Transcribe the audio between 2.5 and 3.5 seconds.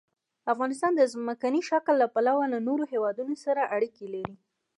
له نورو هېوادونو